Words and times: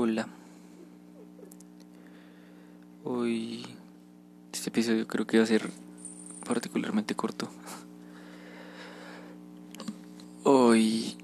Hola. 0.00 0.28
Hoy 3.02 3.66
este 4.52 4.68
episodio 4.68 5.08
creo 5.08 5.26
que 5.26 5.38
va 5.38 5.42
a 5.42 5.46
ser 5.48 5.72
particularmente 6.46 7.16
corto. 7.16 7.48
Hoy 10.44 11.16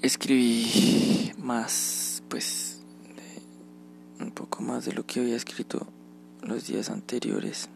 escribí 0.00 1.32
más, 1.38 2.22
pues, 2.28 2.84
un 4.20 4.30
poco 4.30 4.62
más 4.62 4.84
de 4.84 4.92
lo 4.92 5.04
que 5.04 5.18
había 5.18 5.34
escrito 5.34 5.88
los 6.40 6.68
días 6.68 6.88
anteriores. 6.88 7.68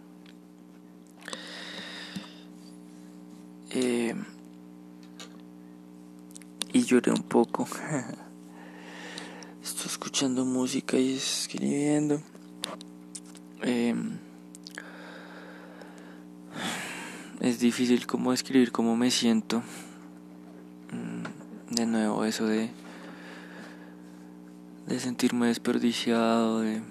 Eh, 3.70 4.14
y 6.72 6.84
lloré 6.84 7.10
un 7.10 7.24
poco. 7.24 7.66
Escuchando 9.84 10.46
música 10.46 10.96
y 10.96 11.14
escribiendo. 11.14 12.22
Em, 13.60 14.16
es 17.40 17.58
difícil 17.60 18.06
como 18.06 18.32
escribir 18.32 18.72
cómo 18.72 18.96
me 18.96 19.10
siento. 19.10 19.62
Mm, 20.90 21.74
de 21.74 21.86
nuevo 21.86 22.24
eso 22.24 22.46
de 22.46 22.70
de 24.86 25.00
sentirme 25.00 25.48
desperdiciado, 25.48 26.60
de 26.60 26.82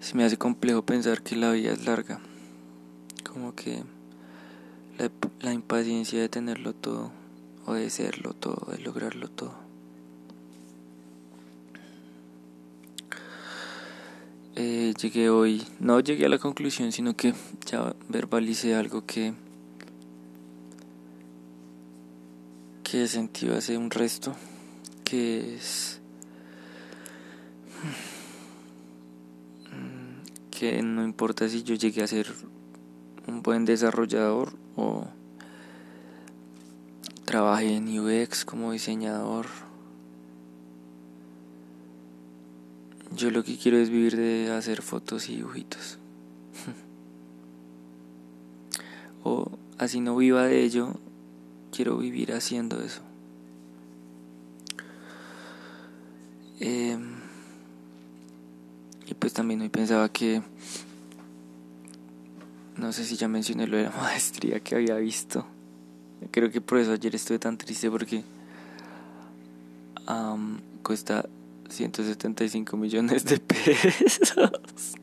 se 0.00 0.14
me 0.16 0.24
hace 0.24 0.36
complejo 0.36 0.82
pensar 0.82 1.22
que 1.22 1.34
la 1.34 1.50
vida 1.52 1.72
es 1.72 1.86
larga. 1.86 2.20
Como 3.26 3.54
que 3.54 3.82
la 5.40 5.52
impaciencia 5.52 6.20
de 6.20 6.28
tenerlo 6.28 6.74
todo 6.74 7.23
o 7.66 7.74
de 7.74 7.90
serlo 7.90 8.32
todo, 8.34 8.72
de 8.72 8.78
lograrlo 8.78 9.28
todo. 9.28 9.54
Eh, 14.56 14.94
llegué 15.00 15.30
hoy, 15.30 15.66
no 15.80 15.98
llegué 16.00 16.26
a 16.26 16.28
la 16.28 16.38
conclusión, 16.38 16.92
sino 16.92 17.16
que 17.16 17.34
ya 17.66 17.94
verbalicé 18.08 18.74
algo 18.74 19.04
que 19.04 19.34
que 22.84 23.08
sentido 23.08 23.56
hace 23.56 23.76
un 23.76 23.90
resto, 23.90 24.36
que 25.02 25.56
es 25.56 26.00
que 30.52 30.80
no 30.80 31.02
importa 31.02 31.48
si 31.48 31.64
yo 31.64 31.74
llegué 31.74 32.04
a 32.04 32.06
ser 32.06 32.32
un 33.26 33.42
buen 33.42 33.64
desarrollador 33.64 34.52
o 34.76 35.08
trabajé 37.24 37.76
en 37.76 37.98
UX 37.98 38.44
como 38.44 38.72
diseñador. 38.72 39.46
Yo 43.16 43.30
lo 43.30 43.44
que 43.44 43.56
quiero 43.56 43.78
es 43.78 43.90
vivir 43.90 44.16
de 44.16 44.52
hacer 44.52 44.82
fotos 44.82 45.28
y 45.28 45.36
dibujitos. 45.36 45.98
o 49.24 49.50
así 49.78 50.00
no 50.00 50.16
viva 50.16 50.44
de 50.44 50.64
ello, 50.64 50.94
quiero 51.70 51.98
vivir 51.98 52.32
haciendo 52.32 52.82
eso. 52.82 53.02
Em, 56.60 57.14
y 59.06 59.14
pues 59.14 59.32
también 59.32 59.60
hoy 59.60 59.68
pensaba 59.68 60.08
que 60.08 60.42
no 62.76 62.92
sé 62.92 63.04
si 63.04 63.16
ya 63.16 63.28
mencioné 63.28 63.66
lo 63.66 63.76
de 63.76 63.84
la 63.84 63.90
maestría 64.00 64.60
que 64.60 64.74
había 64.74 64.96
visto. 64.96 65.46
Creo 66.30 66.50
que 66.50 66.60
por 66.60 66.78
eso 66.78 66.92
ayer 66.92 67.14
estuve 67.14 67.38
tan 67.38 67.56
triste 67.58 67.90
porque 67.90 68.24
cuesta 70.82 71.26
175 71.68 72.76
millones 72.76 73.24
de 73.24 73.38
pesos. 73.38 74.34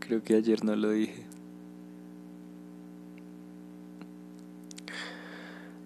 Creo 0.00 0.22
que 0.22 0.34
ayer 0.34 0.64
no 0.64 0.76
lo 0.76 0.90
dije. 0.90 1.24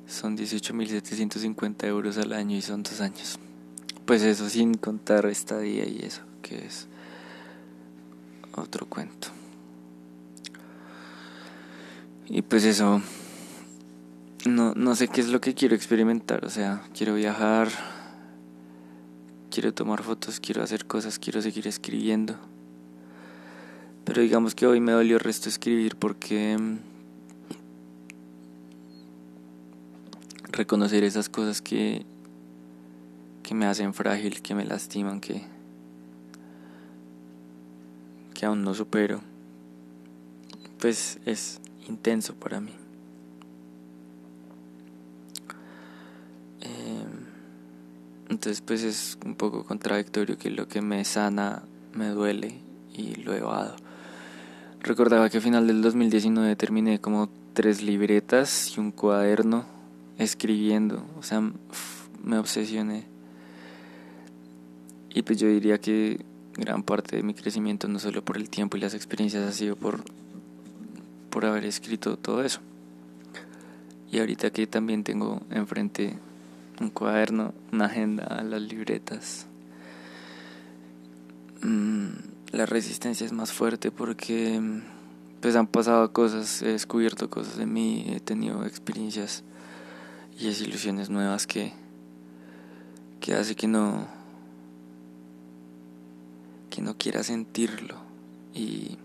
Son 0.07 0.37
18.750 0.37 1.87
euros 1.87 2.19
al 2.19 2.33
año 2.33 2.57
y 2.57 2.63
son 2.63 2.83
dos 2.83 3.01
años. 3.01 3.39
Pues 4.05 4.23
eso 4.23 4.49
sin 4.49 4.75
contar 4.75 5.27
estadía 5.27 5.87
y 5.87 6.01
eso, 6.03 6.23
que 6.43 6.67
es 6.67 6.89
otro 8.55 8.87
cuento. 8.87 9.29
Y 12.29 12.43
pues 12.43 12.65
eso, 12.65 13.01
no, 14.47 14.73
no 14.75 14.95
sé 14.95 15.09
qué 15.09 15.21
es 15.21 15.29
lo 15.29 15.41
que 15.41 15.55
quiero 15.55 15.75
experimentar, 15.75 16.45
o 16.45 16.51
sea, 16.51 16.83
quiero 16.95 17.15
viajar, 17.15 17.69
quiero 19.51 19.75
tomar 19.75 20.03
fotos, 20.03 20.41
quiero 20.41 20.63
hacer 20.63 20.87
cosas, 20.87 21.19
quiero 21.19 21.43
seguir 21.43 21.67
escribiendo. 21.67 22.37
Pero 24.05 24.23
digamos 24.23 24.55
que 24.55 24.67
hoy 24.67 24.81
me 24.81 24.93
dolió 24.93 25.17
el 25.17 25.21
resto 25.21 25.49
escribir 25.49 25.97
porque 25.97 26.57
mm, 26.57 26.79
reconocer 30.51 31.05
esas 31.05 31.29
cosas 31.29 31.61
que, 31.61 32.07
que 33.43 33.55
me 33.55 33.67
hacen 33.67 33.93
frágil, 33.93 34.41
que 34.41 34.55
me 34.55 34.65
lastiman, 34.65 35.21
que, 35.21 35.43
que 38.35 38.47
aún 38.47 38.63
no 38.63 38.73
supero, 38.75 39.21
pues 40.79 41.19
es 41.27 41.61
intenso 41.89 42.35
para 42.35 42.61
mí. 42.61 42.73
Entonces 48.39 48.61
pues 48.61 48.85
es 48.85 49.19
un 49.27 49.35
poco 49.35 49.65
contradictorio 49.65 50.39
que 50.39 50.49
lo 50.49 50.69
que 50.69 50.81
me 50.81 51.05
sana 51.05 51.65
me 51.93 52.07
duele 52.07 52.55
y 52.95 53.17
lo 53.17 53.35
evado. 53.35 53.75
Recordaba 54.81 55.29
que 55.29 55.39
a 55.39 55.41
final 55.41 55.67
del 55.67 55.83
2019 55.83 56.55
terminé 56.55 57.01
como 57.01 57.29
tres 57.53 57.83
libretas 57.83 58.77
y 58.77 58.79
un 58.79 58.93
cuaderno 58.93 59.67
escribiendo, 60.19 61.05
o 61.19 61.25
sea, 61.25 61.43
me 62.23 62.39
obsesioné. 62.39 63.07
Y 65.13 65.23
pues 65.23 65.41
yo 65.41 65.49
diría 65.49 65.81
que 65.81 66.25
gran 66.55 66.85
parte 66.85 67.17
de 67.17 67.25
mi 67.25 67.35
crecimiento, 67.35 67.89
no 67.89 67.99
solo 67.99 68.25
por 68.25 68.37
el 68.37 68.49
tiempo 68.51 68.77
y 68.77 68.81
las 68.81 68.95
experiencias, 68.95 69.43
ha 69.43 69.51
sido 69.51 69.75
por 69.75 70.05
por 71.29 71.45
haber 71.45 71.65
escrito 71.65 72.17
todo 72.17 72.45
eso. 72.45 72.61
Y 74.13 74.21
ahorita 74.21 74.51
que 74.51 74.69
también 74.69 75.03
tengo 75.03 75.43
enfrente 75.51 76.17
un 76.81 76.91
cuaderno, 76.91 77.55
una 77.73 77.87
agenda, 77.87 78.43
las 78.43 78.63
libretas, 78.63 79.47
mm, 81.63 82.09
la 82.53 82.67
resistencia 82.67 83.27
es 83.27 83.33
más 83.33 83.53
fuerte 83.53 83.91
porque 83.91 84.61
pues 85.41 85.55
han 85.57 85.67
pasado 85.67 86.13
cosas, 86.13 86.63
he 86.63 86.69
descubierto 86.69 87.31
cosas 87.31 87.57
de 87.57 87.67
mí, 87.67 88.07
he 88.09 88.21
tenido 88.21 88.65
experiencias 88.65 89.45
y 90.39 90.47
desilusiones 90.47 91.11
nuevas 91.11 91.47
que, 91.47 91.73
que 93.21 93.35
hace 93.35 93.55
que 93.55 93.69
no 93.69 94.19
que 96.71 96.83
no 96.83 96.97
quiera 96.97 97.23
sentirlo. 97.23 97.97
Y 98.55 98.99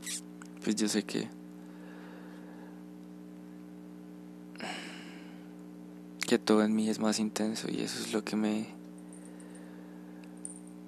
pues 0.63 0.75
yo 0.75 0.87
sé 0.87 1.03
que 1.03 1.27
todo 6.39 6.63
en 6.63 6.75
mí 6.75 6.89
es 6.89 6.99
más 6.99 7.19
intenso 7.19 7.67
y 7.71 7.81
eso 7.81 8.01
es 8.01 8.13
lo 8.13 8.23
que 8.23 8.35
me, 8.35 8.67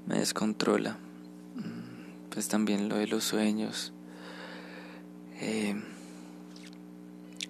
me 0.05 0.19
descontrola. 0.19 0.97
Mm, 1.55 2.29
pues 2.31 2.47
también 2.47 2.89
lo 2.89 2.97
de 2.97 3.07
los 3.07 3.23
sueños, 3.23 3.93
eh, 5.41 5.75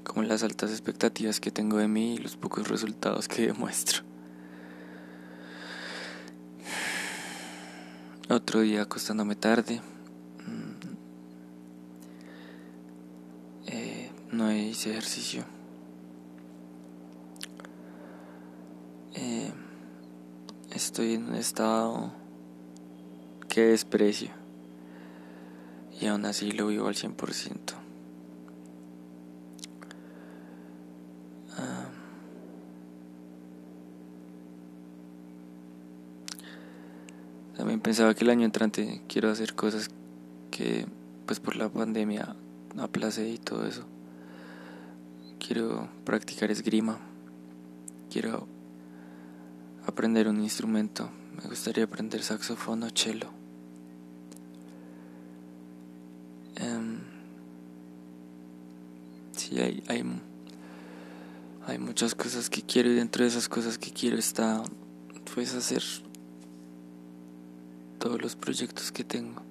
como 0.04 0.24
las 0.24 0.44
altas 0.44 0.72
expectativas 0.72 1.40
que 1.40 1.52
tengo 1.52 1.78
de 1.78 1.88
mí 1.88 2.16
y 2.16 2.18
los 2.18 2.36
pocos 2.36 2.68
resultados 2.68 3.28
que 3.28 3.48
demuestro. 3.48 4.04
Otro 8.28 8.62
día 8.62 8.82
acostándome 8.82 9.36
tarde. 9.36 9.82
Mm, 10.48 10.96
eh, 13.68 14.12
no 14.32 14.52
hice 14.52 14.92
ejercicio. 14.92 15.55
Estoy 20.96 21.16
en 21.16 21.26
un 21.26 21.36
estado 21.36 22.10
que 23.50 23.66
desprecio 23.66 24.30
y 26.00 26.06
aún 26.06 26.24
así 26.24 26.52
lo 26.52 26.68
vivo 26.68 26.88
al 26.88 26.96
100%. 26.96 27.58
Ah. 31.58 31.90
También 37.58 37.82
pensaba 37.82 38.14
que 38.14 38.24
el 38.24 38.30
año 38.30 38.46
entrante 38.46 39.02
quiero 39.10 39.30
hacer 39.30 39.54
cosas 39.54 39.90
que 40.50 40.86
pues 41.26 41.42
por 41.42 41.58
la 41.58 41.68
pandemia 41.68 42.38
aplacé 42.78 43.28
y 43.28 43.38
todo 43.38 43.68
eso. 43.68 43.84
Quiero 45.46 45.90
practicar 46.06 46.52
esgrima. 46.52 47.00
Quiero 48.10 48.55
aprender 49.88 50.28
un 50.28 50.42
instrumento. 50.42 51.10
Me 51.42 51.50
gustaría 51.50 51.84
aprender 51.84 52.24
saxofón 52.24 52.84
o 52.84 52.90
cello. 52.90 53.30
Um, 56.62 57.00
sí, 59.36 59.60
hay, 59.60 59.84
hay, 59.88 60.04
hay 61.68 61.80
muchas 61.80 62.16
cosas 62.16 62.50
que 62.50 62.62
quiero 62.62 62.90
y 62.90 62.96
dentro 62.96 63.24
de 63.24 63.30
esas 63.30 63.50
cosas 63.50 63.78
que 63.78 63.92
quiero 63.92 64.18
está 64.18 64.64
pues 65.34 65.54
hacer 65.54 65.84
todos 68.00 68.22
los 68.22 68.36
proyectos 68.36 68.92
que 68.92 69.04
tengo. 69.04 69.42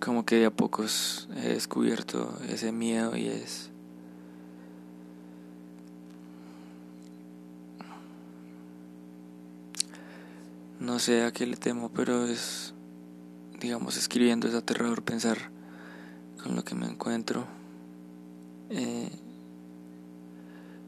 como 0.00 0.24
que 0.24 0.36
de 0.36 0.46
a 0.46 0.50
pocos 0.50 1.28
he 1.36 1.48
descubierto 1.48 2.36
ese 2.48 2.72
miedo 2.72 3.16
y 3.16 3.26
es 3.26 3.69
no 10.90 10.98
sé 10.98 11.22
a 11.22 11.32
qué 11.32 11.46
le 11.46 11.56
temo, 11.56 11.90
pero 11.94 12.26
es, 12.26 12.74
digamos, 13.60 13.96
escribiendo 13.96 14.48
es 14.48 14.54
aterrador 14.54 15.04
pensar 15.04 15.38
con 16.42 16.56
lo 16.56 16.64
que 16.64 16.74
me 16.74 16.86
encuentro. 16.86 17.46
Eh, 18.70 19.08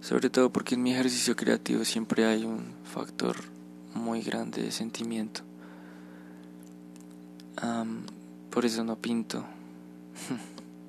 sobre 0.00 0.28
todo 0.28 0.52
porque 0.52 0.74
en 0.74 0.82
mi 0.82 0.92
ejercicio 0.92 1.36
creativo 1.36 1.84
siempre 1.84 2.26
hay 2.26 2.44
un 2.44 2.74
factor 2.82 3.36
muy 3.94 4.22
grande 4.22 4.62
de 4.62 4.72
sentimiento. 4.72 5.42
por 8.50 8.64
eso 8.64 8.82
no 8.82 8.96
pinto. 8.96 9.44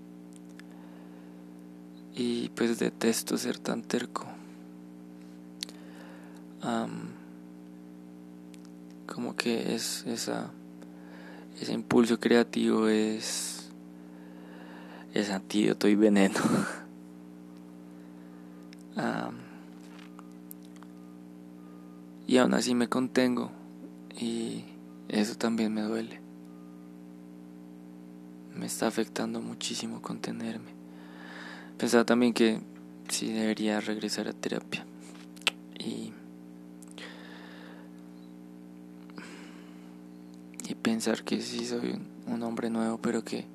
y 2.16 2.50
pues 2.50 2.80
detesto 2.80 3.38
ser 3.38 3.60
tan 3.60 3.84
terco. 3.84 4.26
Como 9.14 9.36
que 9.36 9.76
es 9.76 10.06
esa 10.08 10.52
ese 11.62 11.74
impulso 11.74 12.20
creativo 12.20 12.88
es 12.88 13.70
es 15.14 15.30
antídoto 15.30 15.88
y 15.88 15.96
veneno. 15.96 16.40
Y 22.26 22.38
aún 22.38 22.56
así 22.56 22.74
me 22.74 22.88
contengo 22.88 23.52
y 24.20 24.64
eso 25.08 25.36
también 25.36 25.72
me 25.72 25.82
duele. 25.82 26.20
Me 28.56 28.66
está 28.66 28.88
afectando 28.88 29.40
muchísimo 29.40 30.02
contenerme. 30.02 30.72
Pensaba 31.78 32.06
también 32.06 32.34
que 32.34 32.60
sí 33.08 33.32
debería 33.32 33.80
regresar 33.82 34.28
a 34.28 34.34
terapia. 34.34 34.84
Y 35.78 36.14
y 40.68 40.73
pensar 40.84 41.24
que 41.24 41.42
sí 41.42 41.66
soy 41.66 42.00
un, 42.28 42.44
hombre 42.44 42.70
nuevo, 42.70 43.00
pero 43.00 43.24
que 43.24 43.48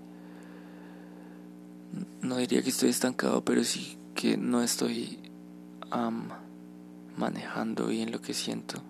no 2.22 2.38
diría 2.38 2.62
que 2.62 2.70
estoy 2.70 2.88
estancado, 2.88 3.44
pero 3.44 3.62
sí 3.62 3.96
que 4.14 4.36
no 4.36 4.60
estoy 4.62 5.20
manejando 7.16 7.86
bien 7.86 8.10
lo 8.10 8.20
que 8.20 8.34
siento. 8.34 8.82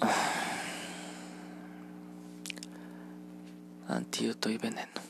Antídoto 3.88 4.50
y 4.50 4.58
veneno. 4.58 5.07